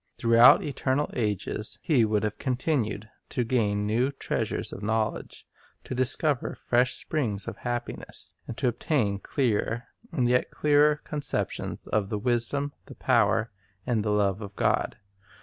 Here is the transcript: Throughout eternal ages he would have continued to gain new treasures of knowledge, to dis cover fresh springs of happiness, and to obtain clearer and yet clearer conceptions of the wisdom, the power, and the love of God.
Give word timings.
Throughout 0.17 0.63
eternal 0.63 1.11
ages 1.13 1.77
he 1.83 2.05
would 2.05 2.23
have 2.23 2.39
continued 2.39 3.07
to 3.29 3.43
gain 3.43 3.85
new 3.85 4.09
treasures 4.09 4.73
of 4.73 4.81
knowledge, 4.81 5.45
to 5.83 5.93
dis 5.93 6.15
cover 6.15 6.55
fresh 6.55 6.93
springs 6.95 7.47
of 7.47 7.57
happiness, 7.57 8.33
and 8.47 8.57
to 8.57 8.67
obtain 8.67 9.19
clearer 9.19 9.83
and 10.11 10.27
yet 10.27 10.49
clearer 10.49 10.95
conceptions 11.03 11.85
of 11.85 12.09
the 12.09 12.17
wisdom, 12.17 12.73
the 12.87 12.95
power, 12.95 13.51
and 13.85 14.03
the 14.03 14.09
love 14.09 14.41
of 14.41 14.55
God. 14.55 14.97